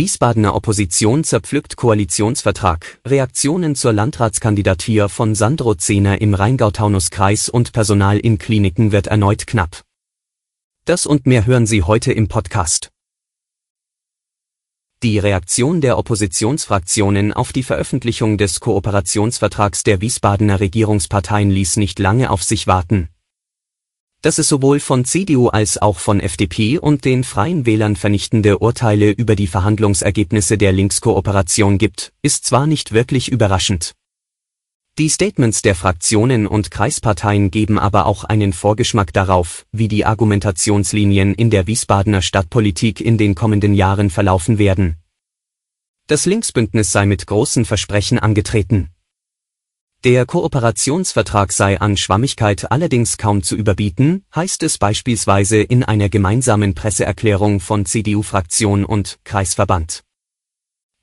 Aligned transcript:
Wiesbadener 0.00 0.54
Opposition 0.54 1.24
zerpflückt 1.24 1.76
Koalitionsvertrag, 1.76 3.00
Reaktionen 3.06 3.74
zur 3.74 3.92
Landratskandidatur 3.92 5.10
von 5.10 5.34
Sandro 5.34 5.74
Zehner 5.74 6.22
im 6.22 6.32
Rheingau-Taunus-Kreis 6.32 7.50
und 7.50 7.74
Personal 7.74 8.18
in 8.18 8.38
Kliniken 8.38 8.92
wird 8.92 9.08
erneut 9.08 9.46
knapp. 9.46 9.82
Das 10.86 11.04
und 11.04 11.26
mehr 11.26 11.44
hören 11.44 11.66
Sie 11.66 11.82
heute 11.82 12.14
im 12.14 12.28
Podcast. 12.28 12.88
Die 15.02 15.18
Reaktion 15.18 15.82
der 15.82 15.98
Oppositionsfraktionen 15.98 17.34
auf 17.34 17.52
die 17.52 17.62
Veröffentlichung 17.62 18.38
des 18.38 18.60
Kooperationsvertrags 18.60 19.82
der 19.82 20.00
Wiesbadener 20.00 20.60
Regierungsparteien 20.60 21.50
ließ 21.50 21.76
nicht 21.76 21.98
lange 21.98 22.30
auf 22.30 22.42
sich 22.42 22.66
warten, 22.66 23.10
dass 24.22 24.38
es 24.38 24.48
sowohl 24.48 24.80
von 24.80 25.04
CDU 25.04 25.48
als 25.48 25.78
auch 25.78 25.98
von 25.98 26.20
FDP 26.20 26.78
und 26.78 27.04
den 27.04 27.24
Freien 27.24 27.66
Wählern 27.66 27.96
vernichtende 27.96 28.58
Urteile 28.58 29.10
über 29.10 29.36
die 29.36 29.46
Verhandlungsergebnisse 29.46 30.58
der 30.58 30.72
Linkskooperation 30.72 31.78
gibt, 31.78 32.12
ist 32.22 32.44
zwar 32.44 32.66
nicht 32.66 32.92
wirklich 32.92 33.30
überraschend. 33.30 33.94
Die 34.98 35.08
Statements 35.08 35.62
der 35.62 35.74
Fraktionen 35.74 36.46
und 36.46 36.70
Kreisparteien 36.70 37.50
geben 37.50 37.78
aber 37.78 38.04
auch 38.04 38.24
einen 38.24 38.52
Vorgeschmack 38.52 39.12
darauf, 39.12 39.64
wie 39.72 39.88
die 39.88 40.04
Argumentationslinien 40.04 41.32
in 41.32 41.48
der 41.48 41.66
Wiesbadener 41.66 42.20
Stadtpolitik 42.20 43.00
in 43.00 43.16
den 43.16 43.34
kommenden 43.34 43.72
Jahren 43.72 44.10
verlaufen 44.10 44.58
werden. 44.58 44.96
Das 46.06 46.26
Linksbündnis 46.26 46.92
sei 46.92 47.06
mit 47.06 47.26
großen 47.26 47.64
Versprechen 47.64 48.18
angetreten. 48.18 48.90
Der 50.02 50.24
Kooperationsvertrag 50.24 51.52
sei 51.52 51.78
an 51.78 51.98
Schwammigkeit 51.98 52.72
allerdings 52.72 53.18
kaum 53.18 53.42
zu 53.42 53.54
überbieten, 53.54 54.24
heißt 54.34 54.62
es 54.62 54.78
beispielsweise 54.78 55.60
in 55.60 55.84
einer 55.84 56.08
gemeinsamen 56.08 56.74
Presseerklärung 56.74 57.60
von 57.60 57.84
CDU-Fraktion 57.84 58.86
und 58.86 59.18
Kreisverband. 59.24 60.02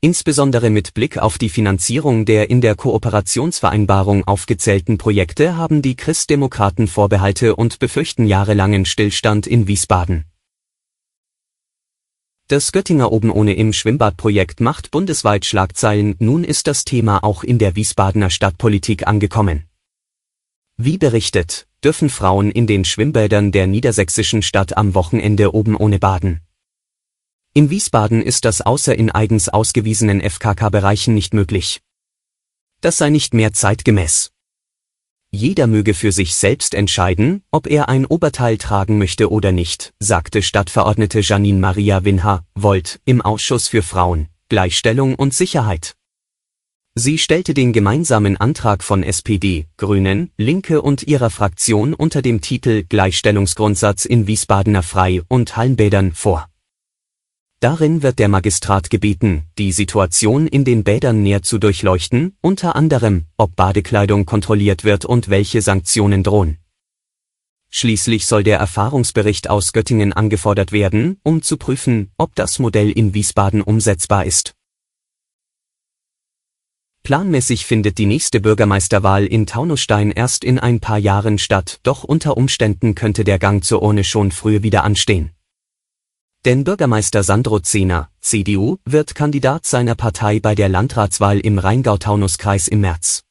Insbesondere 0.02 0.72
mit 0.72 0.96
Blick 0.96 1.20
auf 1.20 1.38
die 1.38 1.50
Finanzierung 1.50 2.26
der 2.26 2.50
in 2.50 2.60
der 2.60 2.74
Kooperationsvereinbarung 2.74 4.28
aufgezählten 4.28 4.98
Projekte 4.98 5.58
haben 5.58 5.84
die 5.84 5.96
Christdemokraten 5.96 6.88
Vorbehalte 6.88 7.56
und 7.56 7.78
befürchten 7.78 8.26
jahrelangen 8.26 8.86
Stillstand 8.86 9.46
in 9.46 9.68
Wiesbaden 9.68 10.26
das 12.48 12.72
Göttinger 12.72 13.12
oben 13.12 13.30
ohne 13.30 13.54
im 13.54 13.74
Schwimmbadprojekt 13.74 14.62
macht 14.62 14.92
bundesweit 14.92 15.46
Schlagzeilen, 15.46 16.16
nun 16.20 16.44
ist 16.44 16.68
das 16.68 16.86
Thema 16.86 17.24
auch 17.24 17.44
in 17.44 17.60
der 17.60 17.76
Wiesbadener 17.76 18.30
Stadtpolitik 18.30 19.06
angekommen. 19.06 19.66
Wie 20.78 20.98
berichtet, 20.98 21.68
dürfen 21.84 22.10
Frauen 22.10 22.52
in 22.52 22.68
den 22.68 22.86
Schwimmbädern 22.86 23.52
der 23.52 23.68
niedersächsischen 23.68 24.42
Stadt 24.42 24.78
am 24.78 24.94
Wochenende 24.94 25.54
oben 25.54 25.76
ohne 25.76 26.00
baden. 26.00 26.42
In 27.54 27.70
Wiesbaden 27.70 28.22
ist 28.22 28.46
das 28.46 28.62
außer 28.62 28.96
in 28.96 29.10
eigens 29.10 29.50
ausgewiesenen 29.50 30.22
FKK-Bereichen 30.22 31.14
nicht 31.14 31.34
möglich. 31.34 31.82
Das 32.82 32.98
sei 32.98 33.10
nicht 33.10 33.34
mehr 33.34 33.54
zeitgemäß. 33.54 34.32
Jeder 35.32 35.68
möge 35.68 35.94
für 35.94 36.12
sich 36.12 36.36
selbst 36.36 36.74
entscheiden, 36.74 37.44
ob 37.52 37.68
er 37.68 37.90
ein 37.90 38.06
Oberteil 38.06 38.58
tragen 38.58 38.98
möchte 38.98 39.30
oder 39.30 39.52
nicht, 39.52 39.94
sagte 40.00 40.42
Stadtverordnete 40.42 41.20
Janine 41.20 41.60
Maria 41.60 42.06
Winha, 42.06 42.46
Volt, 42.56 43.00
im 43.04 43.22
Ausschuss 43.22 43.68
für 43.68 43.84
Frauen, 43.84 44.28
Gleichstellung 44.50 45.16
und 45.16 45.34
Sicherheit. 45.34 45.96
Sie 46.96 47.20
stellte 47.20 47.54
den 47.54 47.74
gemeinsamen 47.74 48.38
Antrag 48.38 48.84
von 48.84 49.04
SPD, 49.04 49.68
Grünen, 49.78 50.32
Linke 50.38 50.82
und 50.82 51.04
ihrer 51.04 51.30
Fraktion 51.30 51.94
unter 51.94 52.24
dem 52.24 52.42
Titel 52.42 52.86
Gleichstellungsgrundsatz 52.90 54.06
in 54.06 54.26
Wiesbadener 54.26 54.82
Frei- 54.82 55.22
und 55.28 55.58
Hallenbädern 55.58 56.14
vor. 56.14 56.48
Darin 57.60 58.04
wird 58.04 58.20
der 58.20 58.28
Magistrat 58.28 58.92
gebeten, 58.92 59.48
die 59.58 59.72
Situation 59.72 60.46
in 60.46 60.64
den 60.64 60.84
Bädern 60.84 61.24
näher 61.24 61.42
zu 61.42 61.58
durchleuchten, 61.58 62.38
unter 62.40 62.76
anderem, 62.76 63.26
ob 63.36 63.56
Badekleidung 63.56 64.28
kontrolliert 64.28 64.84
wird 64.84 65.06
und 65.06 65.30
welche 65.30 65.64
Sanktionen 65.64 66.22
drohen. 66.22 66.60
Schließlich 67.72 68.28
soll 68.28 68.44
der 68.44 68.60
Erfahrungsbericht 68.60 69.50
aus 69.50 69.74
Göttingen 69.74 70.14
angefordert 70.14 70.72
werden, 70.72 71.20
um 71.24 71.42
zu 71.42 71.58
prüfen, 71.58 72.12
ob 72.20 72.36
das 72.36 72.60
Modell 72.60 72.92
in 72.92 73.16
Wiesbaden 73.16 73.64
umsetzbar 73.64 74.26
ist. 74.26 74.54
Planmäßig 77.02 77.66
findet 77.66 77.98
die 77.98 78.06
nächste 78.06 78.40
Bürgermeisterwahl 78.40 79.26
in 79.26 79.48
Taunusstein 79.48 80.12
erst 80.12 80.44
in 80.44 80.60
ein 80.60 80.80
paar 80.80 81.00
Jahren 81.00 81.40
statt, 81.40 81.80
doch 81.82 82.04
unter 82.04 82.38
Umständen 82.38 82.94
könnte 82.94 83.24
der 83.24 83.40
Gang 83.40 83.64
zur 83.64 83.82
Urne 83.82 84.04
schon 84.04 84.32
früh 84.32 84.62
wieder 84.62 84.84
anstehen. 84.84 85.32
Denn 86.46 86.64
Bürgermeister 86.64 87.24
Sandro 87.24 87.60
Zehner, 87.60 88.10
CDU, 88.22 88.78
wird 88.86 89.16
Kandidat 89.16 89.66
seiner 89.66 89.96
Partei 89.96 90.40
bei 90.40 90.56
der 90.56 90.70
Landratswahl 90.70 91.40
im 91.40 91.60
Rheingau-Taunus-Kreis 91.60 92.68
im 92.68 92.82
März. 92.82 93.24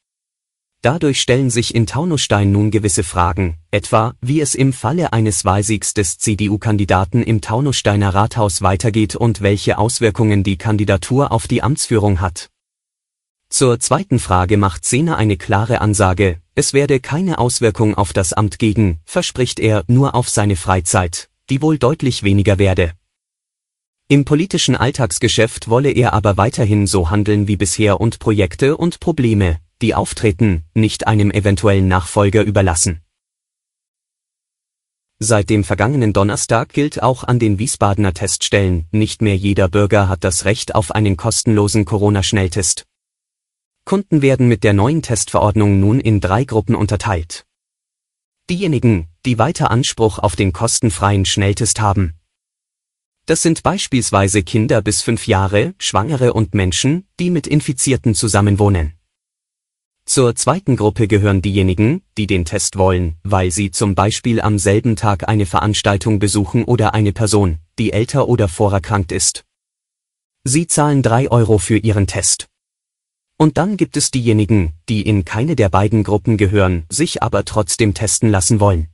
Dadurch 0.82 1.20
stellen 1.20 1.50
sich 1.50 1.74
in 1.74 1.86
Taunusstein 1.86 2.52
nun 2.52 2.70
gewisse 2.70 3.02
Fragen, 3.02 3.56
etwa, 3.70 4.14
wie 4.20 4.40
es 4.40 4.54
im 4.54 4.72
Falle 4.72 5.12
eines 5.12 5.44
Wahlsiegs 5.44 5.94
des 5.94 6.18
CDU-Kandidaten 6.18 7.22
im 7.22 7.40
Taunussteiner 7.40 8.14
Rathaus 8.14 8.62
weitergeht 8.62 9.16
und 9.16 9.40
welche 9.40 9.78
Auswirkungen 9.78 10.44
die 10.44 10.58
Kandidatur 10.58 11.32
auf 11.32 11.48
die 11.48 11.62
Amtsführung 11.62 12.20
hat. 12.20 12.50
Zur 13.48 13.80
zweiten 13.80 14.18
Frage 14.18 14.56
macht 14.56 14.84
Zehner 14.84 15.16
eine 15.16 15.36
klare 15.36 15.80
Ansage, 15.80 16.40
es 16.54 16.72
werde 16.72 17.00
keine 17.00 17.38
Auswirkung 17.38 17.94
auf 17.94 18.12
das 18.12 18.32
Amt 18.32 18.58
gegen, 18.58 19.00
verspricht 19.04 19.58
er, 19.58 19.84
nur 19.88 20.14
auf 20.14 20.28
seine 20.28 20.56
Freizeit, 20.56 21.30
die 21.48 21.62
wohl 21.62 21.78
deutlich 21.78 22.22
weniger 22.22 22.58
werde. 22.58 22.92
Im 24.08 24.24
politischen 24.24 24.76
Alltagsgeschäft 24.76 25.68
wolle 25.68 25.90
er 25.90 26.12
aber 26.12 26.36
weiterhin 26.36 26.86
so 26.86 27.10
handeln 27.10 27.48
wie 27.48 27.56
bisher 27.56 28.00
und 28.00 28.18
Projekte 28.18 28.76
und 28.76 29.00
Probleme, 29.00 29.58
die 29.82 29.94
auftreten, 29.94 30.64
nicht 30.74 31.06
einem 31.06 31.30
eventuellen 31.30 31.88
Nachfolger 31.88 32.42
überlassen. 32.42 33.00
Seit 35.18 35.48
dem 35.48 35.64
vergangenen 35.64 36.12
Donnerstag 36.12 36.74
gilt 36.74 37.02
auch 37.02 37.24
an 37.24 37.38
den 37.38 37.58
Wiesbadener 37.58 38.12
Teststellen, 38.12 38.86
nicht 38.90 39.22
mehr 39.22 39.36
jeder 39.36 39.66
Bürger 39.66 40.08
hat 40.08 40.24
das 40.24 40.44
Recht 40.44 40.74
auf 40.74 40.90
einen 40.90 41.16
kostenlosen 41.16 41.86
Corona-Schnelltest. 41.86 42.84
Kunden 43.86 44.20
werden 44.20 44.46
mit 44.46 44.62
der 44.62 44.74
neuen 44.74 45.00
Testverordnung 45.00 45.80
nun 45.80 46.00
in 46.00 46.20
drei 46.20 46.44
Gruppen 46.44 46.74
unterteilt. 46.74 47.46
Diejenigen, 48.50 49.08
die 49.26 49.38
weiter 49.38 49.70
Anspruch 49.70 50.18
auf 50.18 50.36
den 50.36 50.52
kostenfreien 50.52 51.26
Schnelltest 51.26 51.80
haben, 51.80 52.14
das 53.26 53.42
sind 53.42 53.64
beispielsweise 53.64 54.44
Kinder 54.44 54.80
bis 54.82 55.02
fünf 55.02 55.26
Jahre, 55.26 55.74
Schwangere 55.80 56.32
und 56.32 56.54
Menschen, 56.54 57.08
die 57.18 57.30
mit 57.30 57.48
Infizierten 57.48 58.14
zusammenwohnen. 58.14 58.92
Zur 60.04 60.36
zweiten 60.36 60.76
Gruppe 60.76 61.08
gehören 61.08 61.42
diejenigen, 61.42 62.02
die 62.16 62.28
den 62.28 62.44
Test 62.44 62.78
wollen, 62.78 63.16
weil 63.24 63.50
sie 63.50 63.72
zum 63.72 63.96
Beispiel 63.96 64.40
am 64.40 64.60
selben 64.60 64.94
Tag 64.94 65.28
eine 65.28 65.44
Veranstaltung 65.44 66.20
besuchen 66.20 66.62
oder 66.62 66.94
eine 66.94 67.12
Person, 67.12 67.58
die 67.80 67.92
älter 67.92 68.28
oder 68.28 68.46
vorerkrankt 68.46 69.10
ist. 69.10 69.44
Sie 70.44 70.68
zahlen 70.68 71.02
drei 71.02 71.28
Euro 71.28 71.58
für 71.58 71.78
ihren 71.78 72.06
Test. 72.06 72.46
Und 73.36 73.58
dann 73.58 73.76
gibt 73.76 73.96
es 73.96 74.12
diejenigen, 74.12 74.74
die 74.88 75.02
in 75.02 75.24
keine 75.24 75.56
der 75.56 75.68
beiden 75.68 76.04
Gruppen 76.04 76.36
gehören, 76.36 76.86
sich 76.88 77.24
aber 77.24 77.44
trotzdem 77.44 77.92
testen 77.92 78.30
lassen 78.30 78.60
wollen. 78.60 78.86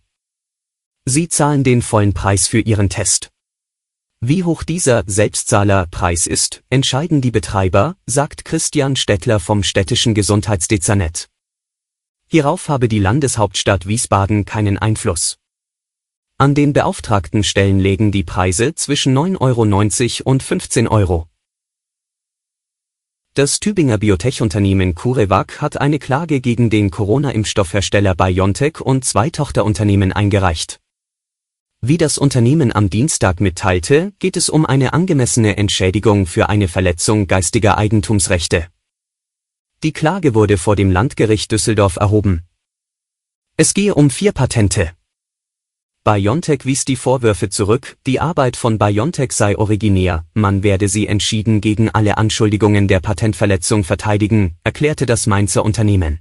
Sie 1.04 1.28
zahlen 1.28 1.64
den 1.64 1.82
vollen 1.82 2.14
Preis 2.14 2.46
für 2.46 2.60
ihren 2.60 2.88
Test. 2.88 3.30
Wie 4.20 4.44
hoch 4.44 4.62
dieser 4.62 5.02
Selbstzahlerpreis 5.06 6.28
ist, 6.28 6.62
entscheiden 6.70 7.20
die 7.20 7.32
Betreiber, 7.32 7.96
sagt 8.06 8.44
Christian 8.44 8.94
Stettler 8.94 9.40
vom 9.40 9.64
städtischen 9.64 10.14
Gesundheitsdezernat. 10.14 11.28
Hierauf 12.28 12.68
habe 12.68 12.86
die 12.86 13.00
Landeshauptstadt 13.00 13.86
Wiesbaden 13.86 14.44
keinen 14.44 14.78
Einfluss. 14.78 15.38
An 16.38 16.54
den 16.54 16.72
beauftragten 16.72 17.42
Stellen 17.42 17.80
legen 17.80 18.12
die 18.12 18.22
Preise 18.22 18.74
zwischen 18.74 19.16
9,90 19.16 19.40
Euro 20.20 20.30
und 20.30 20.42
15 20.42 20.86
Euro. 20.86 21.26
Das 23.34 23.60
Tübinger 23.60 23.96
Biotech-Unternehmen 23.96 24.94
CureVac 24.94 25.62
hat 25.62 25.80
eine 25.80 25.98
Klage 25.98 26.42
gegen 26.42 26.68
den 26.68 26.90
Corona-Impfstoffhersteller 26.90 28.14
BioNTech 28.14 28.80
und 28.80 29.04
zwei 29.04 29.30
Tochterunternehmen 29.30 30.12
eingereicht. 30.12 30.81
Wie 31.84 31.98
das 31.98 32.16
Unternehmen 32.16 32.72
am 32.72 32.90
Dienstag 32.90 33.40
mitteilte, 33.40 34.12
geht 34.20 34.36
es 34.36 34.48
um 34.48 34.64
eine 34.64 34.92
angemessene 34.92 35.56
Entschädigung 35.56 36.26
für 36.26 36.48
eine 36.48 36.68
Verletzung 36.68 37.26
geistiger 37.26 37.76
Eigentumsrechte. 37.76 38.68
Die 39.82 39.92
Klage 39.92 40.36
wurde 40.36 40.58
vor 40.58 40.76
dem 40.76 40.92
Landgericht 40.92 41.50
Düsseldorf 41.50 41.96
erhoben. 41.96 42.42
Es 43.56 43.74
gehe 43.74 43.96
um 43.96 44.10
vier 44.10 44.30
Patente. 44.30 44.92
BioNTech 46.04 46.64
wies 46.66 46.84
die 46.84 46.94
Vorwürfe 46.94 47.48
zurück, 47.48 47.96
die 48.06 48.20
Arbeit 48.20 48.56
von 48.56 48.78
BioNTech 48.78 49.32
sei 49.32 49.58
originär, 49.58 50.24
man 50.34 50.62
werde 50.62 50.88
sie 50.88 51.08
entschieden 51.08 51.60
gegen 51.60 51.90
alle 51.90 52.16
Anschuldigungen 52.16 52.86
der 52.86 53.00
Patentverletzung 53.00 53.82
verteidigen, 53.82 54.54
erklärte 54.62 55.04
das 55.04 55.26
Mainzer 55.26 55.64
Unternehmen. 55.64 56.20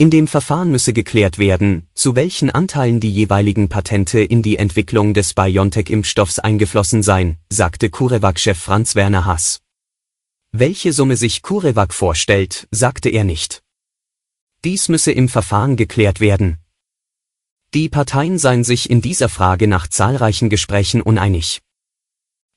In 0.00 0.10
dem 0.10 0.28
Verfahren 0.28 0.70
müsse 0.70 0.92
geklärt 0.92 1.38
werden, 1.38 1.88
zu 1.92 2.14
welchen 2.14 2.50
Anteilen 2.50 3.00
die 3.00 3.10
jeweiligen 3.10 3.68
Patente 3.68 4.20
in 4.20 4.42
die 4.42 4.56
Entwicklung 4.56 5.12
des 5.12 5.34
BioNTech-Impfstoffs 5.34 6.38
eingeflossen 6.38 7.02
seien, 7.02 7.36
sagte 7.50 7.90
CureVac-Chef 7.90 8.56
Franz 8.56 8.94
Werner 8.94 9.24
Haas. 9.24 9.58
Welche 10.52 10.92
Summe 10.92 11.16
sich 11.16 11.42
CureVac 11.42 11.92
vorstellt, 11.92 12.68
sagte 12.70 13.08
er 13.08 13.24
nicht. 13.24 13.64
Dies 14.64 14.88
müsse 14.88 15.10
im 15.10 15.28
Verfahren 15.28 15.74
geklärt 15.74 16.20
werden. 16.20 16.58
Die 17.74 17.88
Parteien 17.88 18.38
seien 18.38 18.62
sich 18.62 18.88
in 18.88 19.02
dieser 19.02 19.28
Frage 19.28 19.66
nach 19.66 19.88
zahlreichen 19.88 20.48
Gesprächen 20.48 21.02
uneinig. 21.02 21.60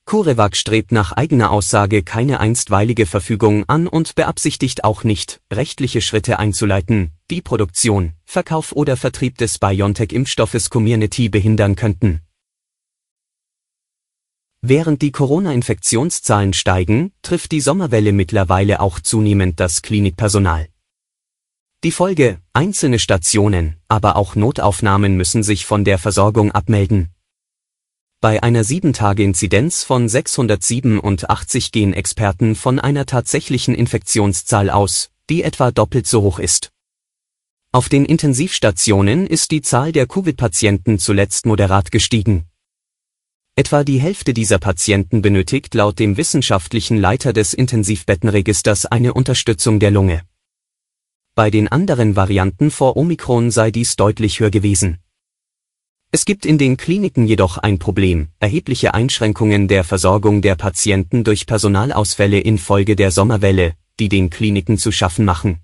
CureVac 0.05 0.55
strebt 0.55 0.91
nach 0.91 1.11
eigener 1.11 1.49
Aussage 1.49 2.03
keine 2.03 2.39
einstweilige 2.39 3.07
Verfügung 3.07 3.65
an 3.67 3.87
und 3.87 4.13
beabsichtigt 4.13 4.83
auch 4.83 5.03
nicht, 5.03 5.41
rechtliche 5.51 6.01
Schritte 6.01 6.37
einzuleiten, 6.37 7.11
die 7.31 7.41
Produktion, 7.41 8.13
Verkauf 8.25 8.73
oder 8.73 8.97
Vertrieb 8.97 9.37
des 9.37 9.57
BioNTech-Impfstoffes 9.57 10.69
Community 10.69 11.29
behindern 11.29 11.75
könnten. 11.75 12.21
Während 14.61 15.01
die 15.01 15.11
Corona-Infektionszahlen 15.11 16.53
steigen, 16.53 17.13
trifft 17.23 17.51
die 17.51 17.61
Sommerwelle 17.61 18.11
mittlerweile 18.11 18.79
auch 18.81 18.99
zunehmend 18.99 19.59
das 19.59 19.81
Klinikpersonal. 19.81 20.67
Die 21.83 21.91
Folge, 21.91 22.39
einzelne 22.53 22.99
Stationen, 22.99 23.77
aber 23.87 24.17
auch 24.17 24.35
Notaufnahmen 24.35 25.15
müssen 25.15 25.41
sich 25.41 25.65
von 25.65 25.83
der 25.83 25.97
Versorgung 25.97 26.51
abmelden. 26.51 27.09
Bei 28.19 28.43
einer 28.43 28.63
7-Tage-Inzidenz 28.63 29.83
von 29.83 30.07
687 30.07 31.71
gehen 31.71 31.93
Experten 31.93 32.53
von 32.53 32.79
einer 32.79 33.07
tatsächlichen 33.07 33.73
Infektionszahl 33.73 34.69
aus, 34.69 35.09
die 35.27 35.41
etwa 35.41 35.71
doppelt 35.71 36.05
so 36.05 36.21
hoch 36.21 36.37
ist. 36.37 36.71
Auf 37.73 37.87
den 37.87 38.03
Intensivstationen 38.03 39.25
ist 39.25 39.49
die 39.51 39.61
Zahl 39.61 39.93
der 39.93 40.05
Covid-Patienten 40.05 40.99
zuletzt 40.99 41.45
moderat 41.45 41.89
gestiegen. 41.89 42.43
Etwa 43.55 43.85
die 43.85 44.01
Hälfte 44.01 44.33
dieser 44.33 44.59
Patienten 44.59 45.21
benötigt 45.21 45.73
laut 45.73 45.97
dem 45.97 46.17
wissenschaftlichen 46.17 46.97
Leiter 46.97 47.31
des 47.31 47.53
Intensivbettenregisters 47.53 48.87
eine 48.87 49.13
Unterstützung 49.13 49.79
der 49.79 49.89
Lunge. 49.89 50.23
Bei 51.33 51.49
den 51.49 51.69
anderen 51.69 52.17
Varianten 52.17 52.71
vor 52.71 52.97
Omikron 52.97 53.51
sei 53.51 53.71
dies 53.71 53.95
deutlich 53.95 54.41
höher 54.41 54.51
gewesen. 54.51 54.97
Es 56.11 56.25
gibt 56.25 56.45
in 56.45 56.57
den 56.57 56.75
Kliniken 56.75 57.25
jedoch 57.25 57.57
ein 57.57 57.79
Problem, 57.79 58.27
erhebliche 58.39 58.93
Einschränkungen 58.93 59.69
der 59.69 59.85
Versorgung 59.85 60.41
der 60.41 60.55
Patienten 60.55 61.23
durch 61.23 61.45
Personalausfälle 61.45 62.41
infolge 62.41 62.97
der 62.97 63.11
Sommerwelle, 63.11 63.75
die 63.97 64.09
den 64.09 64.29
Kliniken 64.29 64.77
zu 64.77 64.91
schaffen 64.91 65.23
machen. 65.23 65.61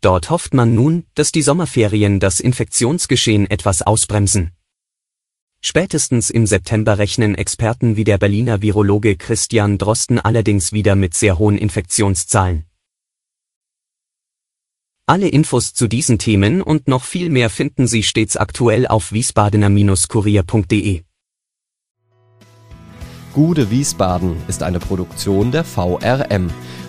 Dort 0.00 0.30
hofft 0.30 0.54
man 0.54 0.74
nun, 0.74 1.04
dass 1.14 1.32
die 1.32 1.42
Sommerferien 1.42 2.20
das 2.20 2.38
Infektionsgeschehen 2.38 3.50
etwas 3.50 3.82
ausbremsen. 3.82 4.52
Spätestens 5.60 6.30
im 6.30 6.46
September 6.46 6.98
rechnen 6.98 7.34
Experten 7.34 7.96
wie 7.96 8.04
der 8.04 8.18
Berliner 8.18 8.62
Virologe 8.62 9.16
Christian 9.16 9.76
Drosten 9.76 10.20
allerdings 10.20 10.72
wieder 10.72 10.94
mit 10.94 11.14
sehr 11.14 11.38
hohen 11.38 11.58
Infektionszahlen. 11.58 12.64
Alle 15.06 15.28
Infos 15.28 15.74
zu 15.74 15.88
diesen 15.88 16.18
Themen 16.18 16.62
und 16.62 16.86
noch 16.86 17.02
viel 17.02 17.30
mehr 17.30 17.50
finden 17.50 17.86
Sie 17.88 18.02
stets 18.02 18.36
aktuell 18.36 18.86
auf 18.86 19.10
wiesbadener-kurier.de. 19.10 21.02
Gude 23.32 23.70
Wiesbaden 23.70 24.36
ist 24.48 24.62
eine 24.62 24.78
Produktion 24.78 25.50
der 25.50 25.64
VRM 25.64 26.50